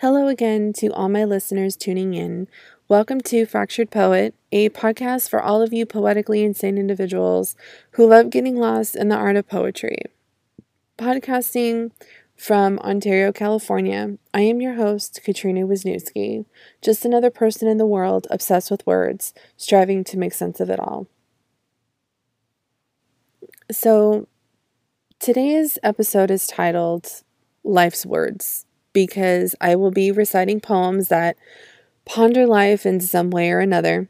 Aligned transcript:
Hello 0.00 0.28
again 0.28 0.72
to 0.72 0.88
all 0.94 1.10
my 1.10 1.24
listeners 1.24 1.76
tuning 1.76 2.14
in. 2.14 2.48
Welcome 2.88 3.20
to 3.20 3.44
Fractured 3.44 3.90
Poet, 3.90 4.34
a 4.50 4.70
podcast 4.70 5.28
for 5.28 5.42
all 5.42 5.60
of 5.60 5.74
you 5.74 5.84
poetically 5.84 6.42
insane 6.42 6.78
individuals 6.78 7.54
who 7.90 8.06
love 8.06 8.30
getting 8.30 8.56
lost 8.56 8.96
in 8.96 9.10
the 9.10 9.14
art 9.14 9.36
of 9.36 9.46
poetry. 9.46 10.00
Podcasting 10.96 11.90
from 12.34 12.78
Ontario, 12.78 13.30
California, 13.30 14.16
I 14.32 14.40
am 14.40 14.62
your 14.62 14.76
host, 14.76 15.20
Katrina 15.22 15.66
Wisniewski, 15.66 16.46
just 16.80 17.04
another 17.04 17.28
person 17.28 17.68
in 17.68 17.76
the 17.76 17.84
world 17.84 18.26
obsessed 18.30 18.70
with 18.70 18.86
words, 18.86 19.34
striving 19.58 20.02
to 20.04 20.16
make 20.16 20.32
sense 20.32 20.60
of 20.60 20.70
it 20.70 20.80
all. 20.80 21.08
So, 23.70 24.28
today's 25.18 25.78
episode 25.82 26.30
is 26.30 26.46
titled 26.46 27.22
Life's 27.62 28.06
Words 28.06 28.64
because 28.92 29.54
I 29.60 29.76
will 29.76 29.90
be 29.90 30.10
reciting 30.10 30.60
poems 30.60 31.08
that 31.08 31.36
ponder 32.04 32.46
life 32.46 32.84
in 32.84 33.00
some 33.00 33.30
way 33.30 33.50
or 33.50 33.60
another. 33.60 34.08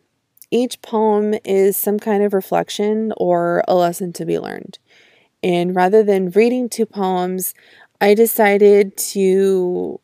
Each 0.50 0.80
poem 0.82 1.34
is 1.44 1.76
some 1.76 1.98
kind 1.98 2.24
of 2.24 2.32
reflection 2.32 3.12
or 3.16 3.62
a 3.68 3.74
lesson 3.74 4.12
to 4.14 4.24
be 4.24 4.38
learned. 4.38 4.78
And 5.42 5.74
rather 5.74 6.02
than 6.02 6.30
reading 6.30 6.68
two 6.68 6.86
poems, 6.86 7.54
I 8.00 8.14
decided 8.14 8.96
to 8.96 10.00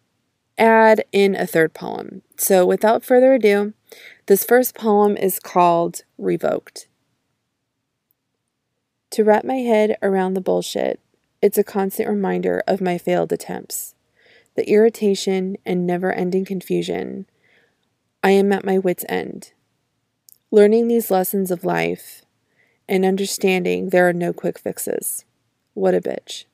add 0.57 1.05
in 1.13 1.35
a 1.35 1.47
third 1.47 1.75
poem. 1.75 2.23
So 2.37 2.65
without 2.65 3.05
further 3.05 3.35
ado, 3.35 3.75
this 4.27 4.45
first 4.45 4.75
poem 4.75 5.17
is 5.17 5.41
called 5.41 6.03
Revoked. 6.19 6.89
To 9.11 9.25
wrap 9.25 9.45
my 9.45 9.57
head 9.57 9.97
around 10.03 10.35
the 10.35 10.41
bullshit, 10.41 11.01
it's 11.43 11.59
a 11.59 11.65
constant 11.65 12.09
reminder 12.09 12.63
of 12.67 12.81
my 12.81 12.99
failed 12.99 13.33
attempts 13.33 13.96
the 14.57 14.69
irritation 14.69 15.57
and 15.65 15.87
never 15.87 16.13
ending 16.13 16.45
confusion, 16.45 17.27
I 18.23 18.31
am 18.31 18.53
at 18.53 18.65
my 18.65 18.79
wits' 18.79 19.05
end. 19.09 19.53
Learning 20.51 20.89
these 20.89 21.11
lessons 21.11 21.51
of 21.51 21.65
life 21.65 22.25
and 22.89 23.05
understanding 23.05 23.91
there 23.91 24.09
are 24.09 24.13
no 24.13 24.33
quick 24.33 24.59
fixes. 24.59 25.25
What 25.75 25.95
a 25.95 26.01
bitch. 26.01 26.45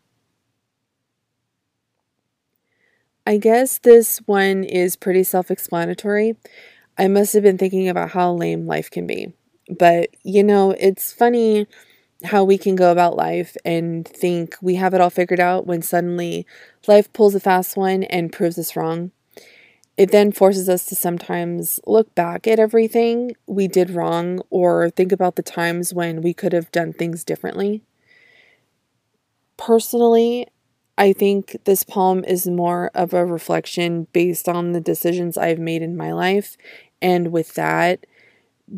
I 3.27 3.37
guess 3.37 3.79
this 3.79 4.19
one 4.27 4.65
is 4.65 4.97
pretty 4.97 5.23
self 5.23 5.51
explanatory. 5.51 6.37
I 6.99 7.09
must 7.09 7.33
have 7.35 7.43
been 7.43 7.59
thinking 7.59 7.89
about 7.89 8.11
how 8.11 8.33
lame 8.33 8.67
life 8.67 8.91
can 8.91 9.07
be. 9.07 9.33
But, 9.71 10.11
you 10.25 10.43
know, 10.43 10.73
it's 10.73 11.13
funny 11.13 11.67
how 12.25 12.45
we 12.45 12.59
can 12.59 12.77
go 12.77 12.93
about 12.93 13.17
life 13.17 13.57
and 13.65 14.07
think 14.07 14.57
we 14.61 14.77
have 14.77 14.95
it 14.95 15.01
all 15.01 15.11
figured 15.11 15.41
out 15.41 15.67
when 15.67 15.83
suddenly 15.83 16.47
life 16.87 17.13
pulls 17.13 17.35
a 17.35 17.41
fast 17.41 17.77
one 17.77 18.05
and 18.05 18.33
proves 18.33 18.59
us 18.59 18.77
wrong. 18.77 19.11
It 19.97 20.11
then 20.11 20.33
forces 20.33 20.69
us 20.69 20.87
to 20.87 20.95
sometimes 20.95 21.79
look 21.87 22.15
back 22.15 22.47
at 22.47 22.59
everything 22.59 23.37
we 23.47 23.69
did 23.69 23.91
wrong 23.91 24.41
or 24.51 24.91
think 24.91 25.13
about 25.13 25.37
the 25.37 25.43
times 25.43 25.93
when 25.93 26.23
we 26.23 26.33
could 26.33 26.53
have 26.53 26.73
done 26.73 26.93
things 26.93 27.25
differently. 27.25 27.83
Personally, 29.59 30.47
I 30.97 31.13
think 31.13 31.57
this 31.65 31.85
poem 31.85 32.25
is 32.25 32.47
more 32.47 32.91
of 32.95 33.13
a 33.13 33.25
reflection 33.25 34.07
based 34.13 34.49
on 34.49 34.73
the 34.73 34.81
decisions 34.81 35.37
I've 35.37 35.59
made 35.59 35.83
in 35.83 35.97
my 35.97 36.13
life, 36.13 36.57
and 37.01 37.33
with 37.33 37.55
that, 37.55 38.07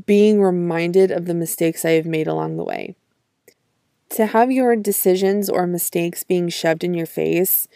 being 0.07 0.41
reminded 0.41 1.11
of 1.11 1.27
the 1.27 1.35
mistakes 1.35 1.85
I 1.85 1.93
have 1.93 2.07
made 2.07 2.27
along 2.27 2.57
the 2.57 2.65
way 2.65 2.97
to 4.15 4.27
have 4.27 4.53
your 4.53 4.77
decisions 4.77 5.51
or 5.51 5.67
mistakes 5.67 6.23
being 6.23 6.49
shoved 6.49 6.85
in 6.85 6.95
your 6.95 7.07
face 7.07 7.67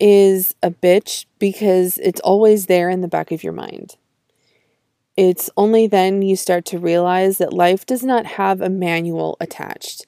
is 0.00 0.54
a 0.60 0.72
bitch 0.72 1.26
because 1.38 1.98
it's 1.98 2.20
always 2.20 2.66
there 2.66 2.90
in 2.90 3.00
the 3.00 3.06
back 3.06 3.30
of 3.30 3.44
your 3.44 3.52
mind. 3.52 3.96
It's 5.16 5.48
only 5.56 5.86
then 5.86 6.20
you 6.20 6.34
start 6.34 6.64
to 6.66 6.80
realize 6.80 7.38
that 7.38 7.52
life 7.52 7.86
does 7.86 8.02
not 8.02 8.26
have 8.26 8.60
a 8.60 8.68
manual 8.68 9.36
attached. 9.40 10.04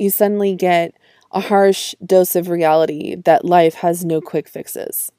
You 0.00 0.10
suddenly 0.10 0.56
get 0.56 0.94
a 1.30 1.40
harsh 1.40 1.94
dose 2.04 2.34
of 2.34 2.48
reality 2.48 3.14
that 3.14 3.44
life 3.44 3.74
has 3.74 4.04
no 4.04 4.20
quick 4.20 4.48
fixes. 4.48 5.12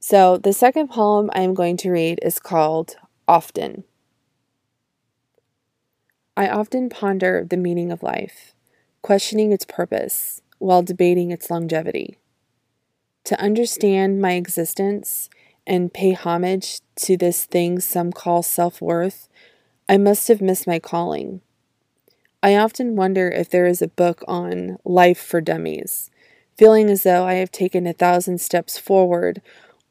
So, 0.00 0.38
the 0.38 0.54
second 0.54 0.88
poem 0.88 1.30
I 1.34 1.42
am 1.42 1.52
going 1.52 1.76
to 1.78 1.90
read 1.90 2.18
is 2.22 2.38
called 2.38 2.96
Often. 3.28 3.84
I 6.34 6.48
often 6.48 6.88
ponder 6.88 7.46
the 7.48 7.58
meaning 7.58 7.92
of 7.92 8.02
life, 8.02 8.54
questioning 9.02 9.52
its 9.52 9.66
purpose 9.66 10.40
while 10.58 10.82
debating 10.82 11.30
its 11.30 11.50
longevity. 11.50 12.16
To 13.24 13.38
understand 13.38 14.20
my 14.20 14.32
existence 14.32 15.28
and 15.66 15.92
pay 15.92 16.12
homage 16.12 16.80
to 16.96 17.18
this 17.18 17.44
thing 17.44 17.80
some 17.80 18.12
call 18.12 18.42
self 18.42 18.80
worth, 18.80 19.28
I 19.88 19.98
must 19.98 20.28
have 20.28 20.40
missed 20.40 20.66
my 20.66 20.78
calling. 20.78 21.42
I 22.42 22.56
often 22.56 22.96
wonder 22.96 23.28
if 23.28 23.50
there 23.50 23.66
is 23.66 23.82
a 23.82 23.88
book 23.88 24.24
on 24.26 24.78
life 24.84 25.22
for 25.22 25.42
dummies, 25.42 26.10
feeling 26.56 26.88
as 26.88 27.02
though 27.02 27.24
I 27.24 27.34
have 27.34 27.52
taken 27.52 27.86
a 27.86 27.92
thousand 27.92 28.40
steps 28.40 28.78
forward 28.78 29.42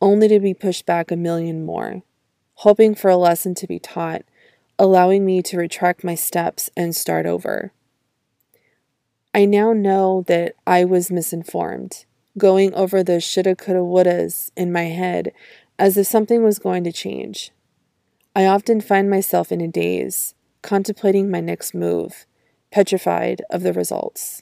only 0.01 0.27
to 0.27 0.39
be 0.39 0.55
pushed 0.55 0.87
back 0.87 1.11
a 1.11 1.15
million 1.15 1.63
more, 1.63 2.01
hoping 2.55 2.95
for 2.95 3.11
a 3.11 3.15
lesson 3.15 3.53
to 3.55 3.67
be 3.67 3.77
taught 3.77 4.23
allowing 4.81 5.23
me 5.23 5.43
to 5.43 5.59
retract 5.59 6.03
my 6.03 6.15
steps 6.15 6.67
and 6.75 6.95
start 6.95 7.27
over. 7.27 7.71
I 9.31 9.45
now 9.45 9.73
know 9.73 10.23
that 10.25 10.55
I 10.65 10.85
was 10.85 11.11
misinformed, 11.11 12.05
going 12.35 12.73
over 12.73 13.03
the 13.03 13.19
shoulda, 13.19 13.55
coulda, 13.55 13.81
wouldas 13.81 14.49
in 14.57 14.71
my 14.71 14.85
head 14.85 15.33
as 15.77 15.97
if 15.97 16.07
something 16.07 16.43
was 16.43 16.57
going 16.57 16.83
to 16.85 16.91
change. 16.91 17.51
I 18.35 18.47
often 18.47 18.81
find 18.81 19.07
myself 19.07 19.51
in 19.51 19.61
a 19.61 19.67
daze, 19.67 20.33
contemplating 20.63 21.29
my 21.29 21.41
next 21.41 21.75
move, 21.75 22.25
petrified 22.71 23.43
of 23.51 23.61
the 23.61 23.73
results. 23.73 24.41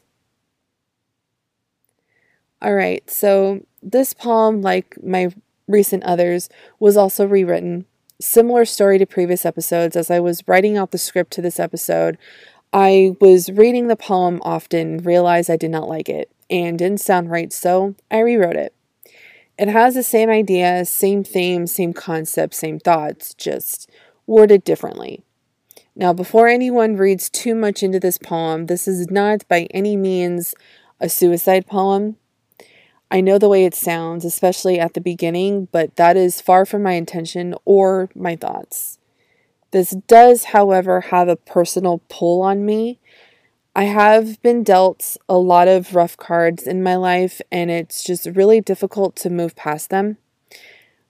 All 2.61 2.75
right, 2.75 3.09
so 3.09 3.65
this 3.83 4.13
poem, 4.13 4.61
like 4.61 4.95
my 5.03 5.33
recent 5.67 6.03
others, 6.03 6.47
was 6.79 6.95
also 6.95 7.27
rewritten 7.27 7.85
similar 8.21 8.65
story 8.65 8.97
to 8.97 9.05
previous 9.05 9.45
episodes, 9.45 9.95
as 9.95 10.11
I 10.11 10.19
was 10.19 10.43
writing 10.47 10.77
out 10.77 10.91
the 10.91 10.97
script 10.97 11.31
to 11.33 11.41
this 11.41 11.59
episode, 11.59 12.17
I 12.71 13.15
was 13.19 13.49
reading 13.49 13.87
the 13.87 13.95
poem 13.95 14.39
often, 14.43 14.97
realized 14.97 15.49
I 15.49 15.55
did 15.55 15.71
not 15.71 15.89
like 15.89 16.09
it, 16.09 16.31
and 16.49 16.77
didn't 16.77 16.99
sound 16.99 17.31
right, 17.31 17.51
so 17.51 17.95
I 18.11 18.19
rewrote 18.19 18.55
it. 18.55 18.75
It 19.57 19.67
has 19.67 19.95
the 19.95 20.03
same 20.03 20.29
idea, 20.29 20.85
same 20.85 21.23
theme, 21.23 21.67
same 21.67 21.93
concept, 21.93 22.53
same 22.53 22.79
thoughts, 22.79 23.33
just 23.33 23.89
worded 24.27 24.63
differently. 24.63 25.23
Now, 25.95 26.13
before 26.13 26.47
anyone 26.47 26.95
reads 26.95 27.29
too 27.29 27.55
much 27.55 27.83
into 27.83 27.99
this 27.99 28.17
poem, 28.17 28.67
this 28.67 28.87
is 28.87 29.09
not 29.09 29.47
by 29.47 29.67
any 29.71 29.97
means 29.97 30.55
a 30.99 31.09
suicide 31.09 31.67
poem. 31.67 32.15
I 33.11 33.21
know 33.21 33.37
the 33.37 33.49
way 33.49 33.65
it 33.65 33.73
sounds, 33.73 34.23
especially 34.23 34.79
at 34.79 34.93
the 34.93 35.01
beginning, 35.01 35.67
but 35.71 35.95
that 35.95 36.15
is 36.15 36.41
far 36.41 36.65
from 36.65 36.83
my 36.83 36.93
intention 36.93 37.55
or 37.65 38.09
my 38.13 38.35
thoughts. 38.35 38.99
This 39.71 39.91
does, 40.07 40.45
however, 40.45 41.01
have 41.01 41.27
a 41.27 41.35
personal 41.35 42.01
pull 42.09 42.41
on 42.41 42.65
me. 42.65 42.99
I 43.75 43.83
have 43.85 44.41
been 44.41 44.63
dealt 44.63 45.17
a 45.27 45.37
lot 45.37 45.67
of 45.67 45.95
rough 45.95 46.17
cards 46.17 46.67
in 46.67 46.83
my 46.83 46.95
life, 46.95 47.41
and 47.51 47.71
it's 47.71 48.03
just 48.03 48.25
really 48.25 48.61
difficult 48.61 49.15
to 49.17 49.29
move 49.29 49.55
past 49.55 49.89
them. 49.89 50.17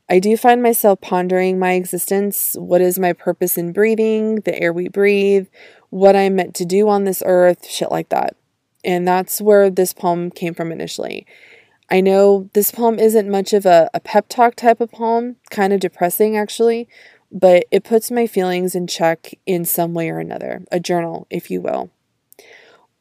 I 0.10 0.20
do 0.20 0.36
find 0.38 0.64
myself 0.64 1.02
pondering 1.02 1.60
my 1.60 1.74
existence. 1.74 2.56
What 2.58 2.82
is 2.82 2.98
my 2.98 3.14
purpose 3.14 3.58
in 3.58 3.74
breathing, 3.74 4.38
the 4.38 4.60
air 4.60 4.74
we 4.74 4.88
breathe, 4.88 5.48
what 5.90 6.16
I'm 6.16 6.36
meant 6.36 6.56
to 6.56 6.66
do 6.66 6.90
on 6.90 7.04
this 7.04 7.22
earth, 7.26 7.68
shit 7.68 7.92
like 7.92 8.10
that. 8.10 8.36
And 8.84 9.08
that's 9.08 9.40
where 9.40 9.70
this 9.70 9.94
poem 9.94 10.32
came 10.32 10.54
from 10.54 10.72
initially. 10.72 11.28
I 11.92 12.02
know 12.02 12.50
this 12.54 12.72
poem 12.72 13.00
isn't 13.00 13.30
much 13.30 13.52
of 13.52 13.66
a, 13.66 13.90
a 13.94 14.00
pep 14.00 14.28
talk 14.30 14.56
type 14.56 14.80
of 14.80 14.92
poem, 14.92 15.38
kind 15.50 15.74
of 15.74 15.80
depressing 15.80 16.38
actually, 16.38 16.88
but 17.32 17.66
it 17.72 17.84
puts 17.84 18.12
my 18.12 18.28
feelings 18.28 18.76
in 18.76 18.86
check 18.86 19.34
in 19.46 19.66
some 19.66 19.94
way 19.94 20.10
or 20.10 20.20
another, 20.20 20.64
a 20.72 20.80
journal, 20.80 21.26
if 21.30 21.50
you 21.50 21.62
will. 21.62 21.90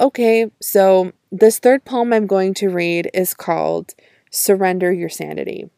Okay, 0.01 0.51
so 0.61 1.13
this 1.31 1.59
third 1.59 1.85
poem 1.85 2.13
I'm 2.13 2.27
going 2.27 2.55
to 2.55 2.69
read 2.69 3.11
is 3.13 3.35
called 3.35 3.95
Surrender 4.31 4.93
Your 4.93 5.09
Sanity. 5.09 5.69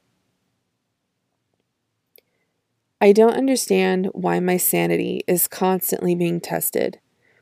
I 3.01 3.13
don't 3.13 3.35
understand 3.35 4.11
why 4.13 4.41
my 4.41 4.57
sanity 4.57 5.25
is 5.27 5.49
constantly 5.49 6.15
being 6.15 6.39
tested, 6.39 7.01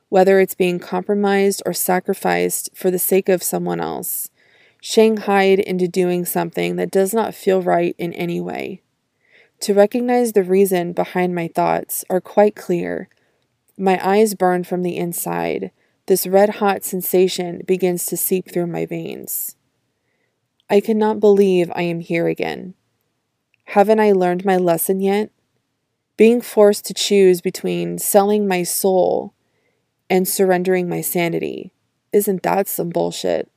whether 0.08 0.38
it's 0.38 0.54
being 0.54 0.78
compromised 0.78 1.62
or 1.66 1.72
sacrificed 1.72 2.70
for 2.74 2.90
the 2.90 2.98
sake 2.98 3.28
of 3.28 3.42
someone 3.42 3.80
else 3.80 4.30
shanghaied 4.80 5.58
into 5.58 5.88
doing 5.88 6.24
something 6.24 6.76
that 6.76 6.90
does 6.90 7.12
not 7.12 7.34
feel 7.34 7.62
right 7.62 7.94
in 7.98 8.12
any 8.14 8.40
way. 8.40 8.82
To 9.60 9.74
recognize 9.74 10.32
the 10.32 10.42
reason 10.42 10.92
behind 10.92 11.34
my 11.34 11.48
thoughts 11.48 12.04
are 12.08 12.20
quite 12.20 12.54
clear. 12.54 13.08
My 13.76 13.98
eyes 14.06 14.34
burn 14.34 14.64
from 14.64 14.82
the 14.82 14.96
inside. 14.96 15.72
This 16.06 16.26
red 16.26 16.56
hot 16.56 16.84
sensation 16.84 17.62
begins 17.66 18.06
to 18.06 18.16
seep 18.16 18.50
through 18.50 18.68
my 18.68 18.86
veins. 18.86 19.56
I 20.70 20.80
cannot 20.80 21.20
believe 21.20 21.72
I 21.74 21.82
am 21.82 22.00
here 22.00 22.28
again, 22.28 22.74
Haven't 23.72 24.00
I 24.00 24.12
learned 24.12 24.46
my 24.46 24.56
lesson 24.56 25.00
yet? 25.00 25.30
Being 26.16 26.40
forced 26.40 26.86
to 26.86 26.94
choose 26.94 27.42
between 27.42 27.98
selling 27.98 28.48
my 28.48 28.62
soul 28.62 29.34
and 30.08 30.26
surrendering 30.26 30.88
my 30.88 31.02
sanity. 31.02 31.74
Isn't 32.10 32.42
that 32.44 32.66
some 32.66 32.88
bullshit? 32.88 33.50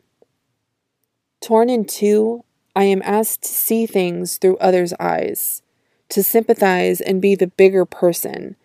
Torn 1.42 1.72
in 1.72 1.86
two, 1.86 2.44
I 2.76 2.84
am 2.84 3.02
asked 3.04 3.42
to 3.42 3.50
see 3.50 3.88
things 3.88 4.38
through 4.38 4.58
others' 4.58 4.94
eyes, 5.00 5.64
to 6.10 6.24
sympathize 6.24 7.02
and 7.02 7.20
be 7.20 7.34
the 7.34 7.48
bigger 7.48 7.84
person. 7.84 8.56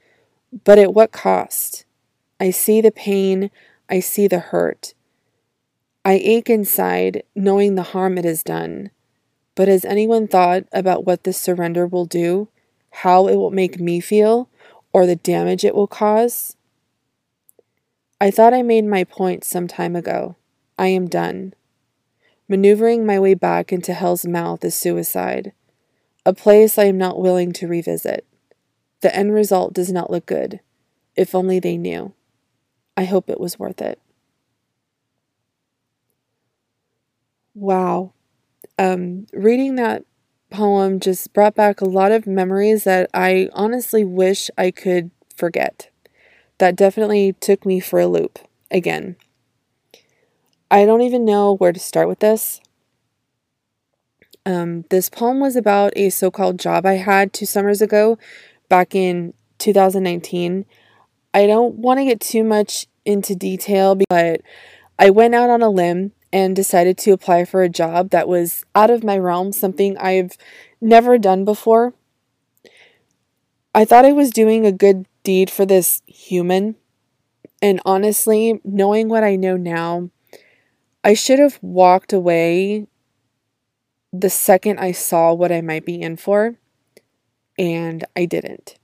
But 0.64 0.78
at 0.78 0.92
what 0.92 1.10
cost? 1.10 1.86
I 2.38 2.50
see 2.50 2.82
the 2.82 2.90
pain, 2.92 3.50
I 3.88 4.00
see 4.00 4.28
the 4.28 4.38
hurt. 4.38 4.92
I 6.04 6.20
ache 6.22 6.50
inside, 6.50 7.22
knowing 7.34 7.74
the 7.74 7.82
harm 7.82 8.18
it 8.18 8.26
has 8.26 8.42
done. 8.42 8.90
But 9.54 9.68
has 9.68 9.84
anyone 9.86 10.28
thought 10.28 10.64
about 10.70 11.06
what 11.06 11.24
this 11.24 11.40
surrender 11.40 11.86
will 11.86 12.04
do? 12.04 12.48
How 12.90 13.26
it 13.26 13.36
will 13.36 13.50
make 13.50 13.80
me 13.80 14.00
feel? 14.00 14.50
Or 14.92 15.06
the 15.06 15.16
damage 15.16 15.64
it 15.64 15.74
will 15.74 15.86
cause? 15.86 16.56
I 18.20 18.30
thought 18.30 18.54
I 18.54 18.62
made 18.62 18.84
my 18.84 19.02
point 19.02 19.44
some 19.44 19.66
time 19.66 19.96
ago. 19.96 20.36
I 20.78 20.88
am 20.88 21.08
done. 21.08 21.54
Maneuvering 22.48 23.04
my 23.04 23.18
way 23.18 23.34
back 23.34 23.72
into 23.72 23.94
hell's 23.94 24.26
mouth 24.26 24.64
is 24.64 24.74
suicide, 24.74 25.52
a 26.24 26.32
place 26.32 26.78
I 26.78 26.84
am 26.84 26.98
not 26.98 27.20
willing 27.20 27.52
to 27.52 27.66
revisit. 27.66 28.26
The 29.00 29.14
end 29.14 29.32
result 29.32 29.72
does 29.72 29.92
not 29.92 30.10
look 30.10 30.26
good. 30.26 30.60
If 31.16 31.34
only 31.34 31.58
they 31.58 31.76
knew. 31.76 32.12
I 32.96 33.04
hope 33.04 33.30
it 33.30 33.40
was 33.40 33.58
worth 33.58 33.80
it. 33.80 34.00
Wow 37.54 38.12
um, 38.78 39.26
reading 39.32 39.76
that 39.76 40.04
poem 40.50 41.00
just 41.00 41.32
brought 41.32 41.54
back 41.54 41.80
a 41.80 41.86
lot 41.86 42.12
of 42.12 42.26
memories 42.26 42.84
that 42.84 43.10
I 43.12 43.48
honestly 43.52 44.04
wish 44.04 44.50
I 44.56 44.70
could 44.70 45.10
forget. 45.34 45.90
That 46.58 46.76
definitely 46.76 47.34
took 47.34 47.66
me 47.66 47.80
for 47.80 48.00
a 48.00 48.06
loop 48.06 48.38
again. 48.70 49.16
I 50.70 50.84
don't 50.84 51.02
even 51.02 51.24
know 51.24 51.54
where 51.54 51.72
to 51.72 51.80
start 51.80 52.08
with 52.08 52.18
this. 52.20 52.60
Um, 54.44 54.84
this 54.90 55.08
poem 55.08 55.40
was 55.40 55.56
about 55.56 55.92
a 55.96 56.10
so 56.10 56.30
called 56.30 56.58
job 56.58 56.86
I 56.86 56.94
had 56.94 57.32
two 57.32 57.46
summers 57.46 57.82
ago, 57.82 58.18
back 58.68 58.94
in 58.94 59.34
2019. 59.58 60.66
I 61.34 61.46
don't 61.46 61.76
want 61.76 61.98
to 61.98 62.04
get 62.04 62.20
too 62.20 62.44
much 62.44 62.86
into 63.04 63.34
detail, 63.34 63.98
but 64.08 64.40
I 64.98 65.10
went 65.10 65.34
out 65.34 65.50
on 65.50 65.62
a 65.62 65.68
limb 65.68 66.12
and 66.32 66.56
decided 66.56 66.98
to 66.98 67.12
apply 67.12 67.44
for 67.44 67.62
a 67.62 67.68
job 67.68 68.10
that 68.10 68.28
was 68.28 68.64
out 68.74 68.90
of 68.90 69.04
my 69.04 69.18
realm, 69.18 69.52
something 69.52 69.96
I've 69.98 70.36
never 70.80 71.18
done 71.18 71.44
before. 71.44 71.94
I 73.74 73.84
thought 73.84 74.04
I 74.04 74.12
was 74.12 74.30
doing 74.30 74.64
a 74.64 74.72
good 74.72 75.06
deed 75.22 75.50
for 75.50 75.66
this 75.66 76.02
human. 76.06 76.76
And 77.62 77.80
honestly, 77.84 78.60
knowing 78.64 79.08
what 79.08 79.24
I 79.24 79.36
know 79.36 79.56
now, 79.56 80.10
I 81.06 81.14
should 81.14 81.38
have 81.38 81.60
walked 81.62 82.12
away 82.12 82.88
the 84.12 84.28
second 84.28 84.80
I 84.80 84.90
saw 84.90 85.32
what 85.32 85.52
I 85.52 85.60
might 85.60 85.86
be 85.86 86.02
in 86.02 86.16
for, 86.16 86.56
and 87.56 88.04
I 88.16 88.24
didn't. 88.24 88.74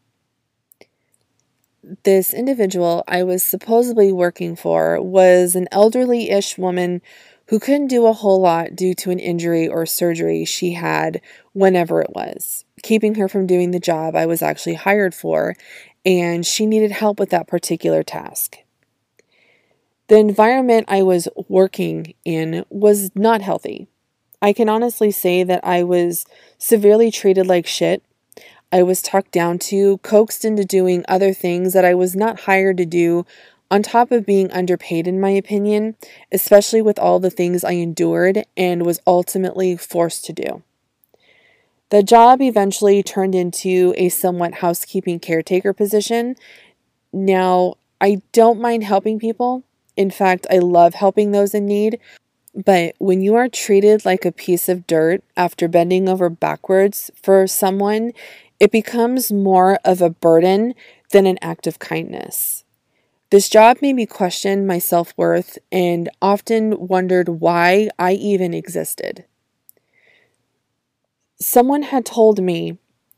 This 2.04 2.32
individual 2.32 3.02
I 3.08 3.24
was 3.24 3.42
supposedly 3.42 4.12
working 4.12 4.54
for 4.54 5.02
was 5.02 5.56
an 5.56 5.66
elderly 5.72 6.30
ish 6.30 6.56
woman 6.56 7.02
who 7.48 7.58
couldn't 7.58 7.88
do 7.88 8.06
a 8.06 8.12
whole 8.12 8.40
lot 8.40 8.76
due 8.76 8.94
to 8.94 9.10
an 9.10 9.18
injury 9.18 9.66
or 9.66 9.84
surgery 9.84 10.44
she 10.44 10.74
had 10.74 11.20
whenever 11.54 12.00
it 12.00 12.14
was, 12.14 12.64
keeping 12.84 13.16
her 13.16 13.26
from 13.26 13.48
doing 13.48 13.72
the 13.72 13.80
job 13.80 14.14
I 14.14 14.26
was 14.26 14.42
actually 14.42 14.74
hired 14.74 15.12
for, 15.12 15.56
and 16.06 16.46
she 16.46 16.66
needed 16.66 16.92
help 16.92 17.18
with 17.18 17.30
that 17.30 17.48
particular 17.48 18.04
task. 18.04 18.58
The 20.12 20.18
environment 20.18 20.84
I 20.90 21.02
was 21.02 21.26
working 21.48 22.12
in 22.22 22.66
was 22.68 23.10
not 23.14 23.40
healthy. 23.40 23.88
I 24.42 24.52
can 24.52 24.68
honestly 24.68 25.10
say 25.10 25.42
that 25.42 25.64
I 25.64 25.82
was 25.84 26.26
severely 26.58 27.10
treated 27.10 27.46
like 27.46 27.66
shit. 27.66 28.04
I 28.70 28.82
was 28.82 29.00
talked 29.00 29.30
down 29.30 29.58
to, 29.70 29.96
coaxed 30.02 30.44
into 30.44 30.66
doing 30.66 31.02
other 31.08 31.32
things 31.32 31.72
that 31.72 31.86
I 31.86 31.94
was 31.94 32.14
not 32.14 32.40
hired 32.40 32.76
to 32.76 32.84
do 32.84 33.24
on 33.70 33.82
top 33.82 34.12
of 34.12 34.26
being 34.26 34.52
underpaid, 34.52 35.08
in 35.08 35.18
my 35.18 35.30
opinion, 35.30 35.96
especially 36.30 36.82
with 36.82 36.98
all 36.98 37.18
the 37.18 37.30
things 37.30 37.64
I 37.64 37.72
endured 37.72 38.44
and 38.54 38.84
was 38.84 39.00
ultimately 39.06 39.78
forced 39.78 40.26
to 40.26 40.34
do. 40.34 40.62
The 41.88 42.02
job 42.02 42.42
eventually 42.42 43.02
turned 43.02 43.34
into 43.34 43.94
a 43.96 44.10
somewhat 44.10 44.56
housekeeping 44.56 45.20
caretaker 45.20 45.72
position. 45.72 46.36
Now, 47.14 47.76
I 47.98 48.20
don't 48.32 48.60
mind 48.60 48.84
helping 48.84 49.18
people. 49.18 49.64
In 49.96 50.10
fact, 50.10 50.46
I 50.50 50.58
love 50.58 50.94
helping 50.94 51.30
those 51.32 51.54
in 51.54 51.66
need. 51.66 51.98
But 52.54 52.94
when 52.98 53.22
you 53.22 53.34
are 53.34 53.48
treated 53.48 54.04
like 54.04 54.24
a 54.24 54.32
piece 54.32 54.68
of 54.68 54.86
dirt 54.86 55.22
after 55.36 55.68
bending 55.68 56.08
over 56.08 56.28
backwards 56.28 57.10
for 57.20 57.46
someone, 57.46 58.12
it 58.60 58.70
becomes 58.70 59.32
more 59.32 59.78
of 59.84 60.02
a 60.02 60.10
burden 60.10 60.74
than 61.10 61.26
an 61.26 61.38
act 61.40 61.66
of 61.66 61.78
kindness. 61.78 62.64
This 63.30 63.48
job 63.48 63.78
made 63.80 63.94
me 63.94 64.04
question 64.04 64.66
my 64.66 64.78
self 64.78 65.14
worth 65.16 65.58
and 65.70 66.10
often 66.20 66.86
wondered 66.86 67.28
why 67.30 67.88
I 67.98 68.12
even 68.12 68.52
existed. 68.52 69.24
Someone 71.40 71.82
had 71.82 72.04
told 72.04 72.42
me 72.42 72.76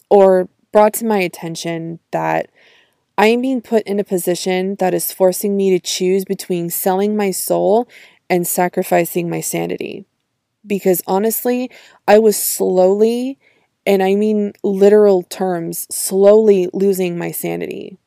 or 0.09 0.49
brought 0.73 0.95
to 0.95 1.05
my 1.05 1.19
attention 1.19 1.99
that 2.13 2.49
I 3.17 3.29
am 3.29 3.43
being 3.43 3.61
put 3.61 3.87
in 3.87 4.01
a 4.01 4.05
position 4.05 4.75
that 4.81 4.93
is 4.93 5.13
forcing 5.13 5.57
me 5.57 5.71
to 5.71 5.79
choose 5.79 6.25
between 6.25 6.69
selling 6.69 7.17
my 7.17 7.31
soul 7.31 7.89
and 8.29 8.47
sacrificing 8.47 9.31
my 9.31 9.41
sanity. 9.41 10.05
Because 10.67 11.01
honestly, 11.07 11.71
I 12.09 12.19
was 12.19 12.37
slowly, 12.37 13.39
and 13.87 14.03
I 14.03 14.17
mean 14.17 14.53
literal 14.65 15.23
terms, 15.23 15.87
slowly 15.95 16.69
losing 16.73 17.17
my 17.17 17.31
sanity. 17.31 17.99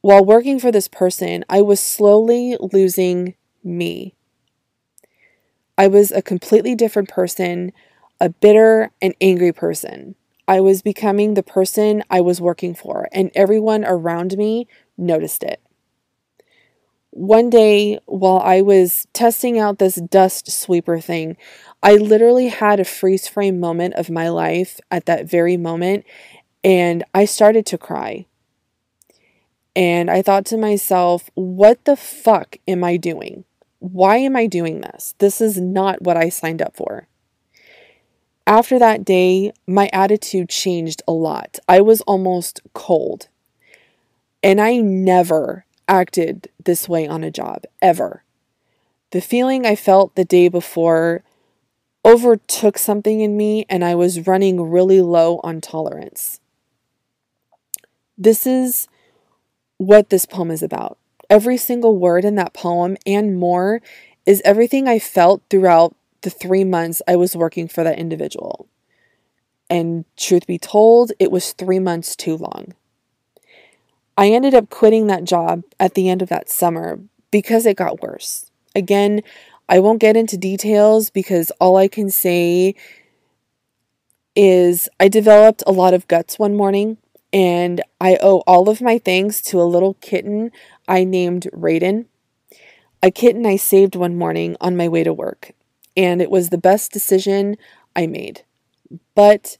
While 0.00 0.24
working 0.24 0.58
for 0.58 0.72
this 0.72 0.88
person, 0.88 1.44
I 1.48 1.62
was 1.62 1.78
slowly 1.78 2.56
losing 2.60 3.34
me. 3.62 4.14
I 5.78 5.86
was 5.86 6.10
a 6.10 6.22
completely 6.22 6.74
different 6.74 7.08
person, 7.08 7.72
a 8.20 8.30
bitter 8.30 8.90
and 9.00 9.14
angry 9.20 9.52
person. 9.52 10.16
I 10.48 10.60
was 10.60 10.82
becoming 10.82 11.34
the 11.34 11.42
person 11.42 12.02
I 12.10 12.20
was 12.20 12.40
working 12.40 12.74
for, 12.74 13.08
and 13.12 13.30
everyone 13.34 13.84
around 13.84 14.36
me 14.36 14.68
noticed 14.96 15.42
it. 15.42 15.60
One 17.10 17.48
day, 17.48 17.98
while 18.04 18.40
I 18.40 18.60
was 18.60 19.06
testing 19.12 19.58
out 19.58 19.78
this 19.78 19.96
dust 19.96 20.50
sweeper 20.50 21.00
thing, 21.00 21.36
I 21.82 21.94
literally 21.94 22.48
had 22.48 22.78
a 22.78 22.84
freeze 22.84 23.26
frame 23.26 23.58
moment 23.58 23.94
of 23.94 24.10
my 24.10 24.28
life 24.28 24.78
at 24.90 25.06
that 25.06 25.28
very 25.28 25.56
moment, 25.56 26.04
and 26.62 27.02
I 27.14 27.24
started 27.24 27.64
to 27.66 27.78
cry. 27.78 28.26
And 29.74 30.10
I 30.10 30.22
thought 30.22 30.46
to 30.46 30.56
myself, 30.56 31.30
what 31.34 31.84
the 31.84 31.96
fuck 31.96 32.56
am 32.68 32.84
I 32.84 32.96
doing? 32.96 33.44
Why 33.78 34.16
am 34.18 34.36
I 34.36 34.46
doing 34.46 34.80
this? 34.80 35.14
This 35.18 35.40
is 35.40 35.60
not 35.60 36.02
what 36.02 36.16
I 36.16 36.28
signed 36.28 36.62
up 36.62 36.76
for. 36.76 37.08
After 38.46 38.78
that 38.78 39.04
day, 39.04 39.52
my 39.66 39.90
attitude 39.92 40.48
changed 40.48 41.02
a 41.08 41.12
lot. 41.12 41.58
I 41.68 41.80
was 41.80 42.00
almost 42.02 42.60
cold. 42.74 43.28
And 44.42 44.60
I 44.60 44.76
never 44.76 45.64
acted 45.88 46.48
this 46.62 46.88
way 46.88 47.08
on 47.08 47.24
a 47.24 47.30
job, 47.30 47.64
ever. 47.82 48.22
The 49.10 49.20
feeling 49.20 49.66
I 49.66 49.74
felt 49.74 50.14
the 50.14 50.24
day 50.24 50.48
before 50.48 51.24
overtook 52.04 52.78
something 52.78 53.20
in 53.20 53.36
me, 53.36 53.66
and 53.68 53.84
I 53.84 53.96
was 53.96 54.28
running 54.28 54.70
really 54.70 55.00
low 55.00 55.40
on 55.42 55.60
tolerance. 55.60 56.40
This 58.16 58.46
is 58.46 58.86
what 59.78 60.10
this 60.10 60.24
poem 60.24 60.52
is 60.52 60.62
about. 60.62 60.98
Every 61.28 61.56
single 61.56 61.96
word 61.96 62.24
in 62.24 62.36
that 62.36 62.54
poem 62.54 62.96
and 63.04 63.36
more 63.36 63.82
is 64.24 64.40
everything 64.44 64.86
I 64.86 65.00
felt 65.00 65.42
throughout 65.50 65.96
the 66.26 66.30
three 66.30 66.64
months 66.64 67.00
I 67.06 67.14
was 67.14 67.36
working 67.36 67.68
for 67.68 67.84
that 67.84 68.00
individual. 68.00 68.66
And 69.70 70.04
truth 70.16 70.44
be 70.44 70.58
told, 70.58 71.12
it 71.20 71.30
was 71.30 71.52
three 71.52 71.78
months 71.78 72.16
too 72.16 72.36
long. 72.36 72.74
I 74.16 74.30
ended 74.30 74.52
up 74.52 74.68
quitting 74.68 75.06
that 75.06 75.22
job 75.22 75.62
at 75.78 75.94
the 75.94 76.08
end 76.08 76.22
of 76.22 76.28
that 76.30 76.50
summer 76.50 76.98
because 77.30 77.64
it 77.64 77.76
got 77.76 78.02
worse. 78.02 78.50
Again, 78.74 79.22
I 79.68 79.78
won't 79.78 80.00
get 80.00 80.16
into 80.16 80.36
details 80.36 81.10
because 81.10 81.52
all 81.60 81.76
I 81.76 81.86
can 81.86 82.10
say 82.10 82.74
is 84.34 84.88
I 84.98 85.06
developed 85.06 85.62
a 85.64 85.72
lot 85.72 85.94
of 85.94 86.08
guts 86.08 86.40
one 86.40 86.56
morning 86.56 86.98
and 87.32 87.82
I 88.00 88.18
owe 88.20 88.38
all 88.48 88.68
of 88.68 88.80
my 88.80 88.98
thanks 88.98 89.40
to 89.42 89.60
a 89.60 89.62
little 89.62 89.94
kitten 89.94 90.50
I 90.88 91.04
named 91.04 91.46
Raiden, 91.52 92.06
a 93.00 93.12
kitten 93.12 93.46
I 93.46 93.54
saved 93.54 93.94
one 93.94 94.18
morning 94.18 94.56
on 94.60 94.76
my 94.76 94.88
way 94.88 95.04
to 95.04 95.12
work, 95.12 95.52
and 95.96 96.20
it 96.22 96.30
was 96.30 96.50
the 96.50 96.58
best 96.58 96.92
decision 96.92 97.56
I 97.94 98.06
made. 98.06 98.42
But 99.14 99.58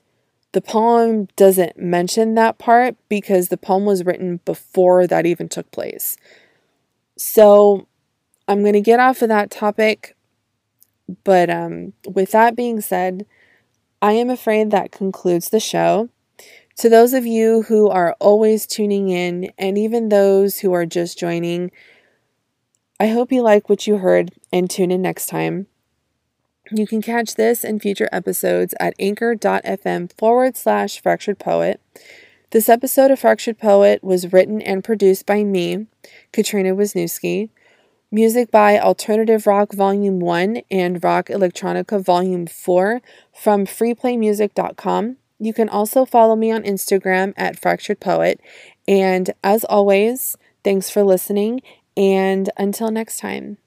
The 0.52 0.62
poem 0.62 1.28
doesn't 1.37 1.78
mention 1.78 2.35
that 2.37 2.59
part 2.59 2.97
because 3.11 3.49
the 3.49 3.59
poem 3.59 3.85
was 3.85 4.07
written 4.07 4.40
before 4.47 5.07
that 5.07 5.26
even 5.26 5.49
took 5.49 5.71
place. 5.71 6.16
So 7.16 7.87
I'm 8.49 8.62
going 8.62 8.75
to 8.75 8.81
get 8.81 9.00
off 9.00 9.23
of 9.23 9.28
that 9.28 9.50
topic. 9.50 10.16
But 11.25 11.50
um, 11.50 11.93
with 12.07 12.33
that 12.33 12.57
being 12.57 12.81
said, 12.81 13.26
I 14.02 14.12
am 14.12 14.31
afraid 14.31 14.71
that 14.71 14.93
concludes 14.93 15.50
the 15.50 15.61
show. 15.61 16.11
To 16.78 16.88
those 16.88 17.14
of 17.14 17.26
you 17.26 17.62
who 17.64 17.88
are 17.90 18.16
always 18.21 18.66
tuning 18.66 19.09
in, 19.11 19.50
and 19.59 19.78
even 19.78 20.11
those 20.11 20.59
who 20.61 20.73
are 20.75 20.87
just 20.87 21.19
joining, 21.19 21.73
I 23.00 23.09
hope 23.09 23.33
you 23.33 23.43
like 23.43 23.69
what 23.69 23.87
you 23.87 23.99
heard 23.99 24.33
and 24.52 24.69
tune 24.69 24.90
in 24.90 25.02
next 25.02 25.26
time. 25.26 25.66
You 26.70 26.87
can 26.87 27.00
catch 27.00 27.35
this 27.37 27.64
and 27.64 27.80
future 27.80 28.08
episodes 28.11 28.75
at 28.80 28.94
anchor.fm 28.99 30.12
forward 30.12 30.56
slash 30.56 31.00
fractured 31.00 31.38
poet. 31.38 31.80
This 32.50 32.68
episode 32.68 33.11
of 33.11 33.20
Fractured 33.20 33.58
Poet 33.58 34.02
was 34.02 34.32
written 34.32 34.62
and 34.62 34.82
produced 34.82 35.26
by 35.26 35.44
me, 35.44 35.87
Katrina 36.32 36.75
Wisniewski. 36.75 37.50
Music 38.11 38.50
by 38.50 38.78
Alternative 38.78 39.46
Rock 39.46 39.73
Volume 39.73 40.20
1 40.20 40.62
and 40.70 41.02
Rock 41.02 41.26
Electronica 41.26 42.00
Volume 42.00 42.46
4 42.46 43.02
from 43.32 43.66
freeplaymusic.com. 43.66 45.16
You 45.38 45.52
can 45.52 45.68
also 45.68 46.04
follow 46.04 46.37
me 46.37 46.50
on 46.52 46.62
Instagram 46.62 47.35
at 47.37 47.58
Fractured 47.58 48.00
Poet. 48.00 48.40
And 48.87 49.32
as 49.42 49.64
always, 49.64 50.37
thanks 50.62 50.88
for 50.88 51.02
listening. 51.02 51.62
And 51.96 52.49
until 52.56 52.90
next 52.90 53.18
time. 53.18 53.58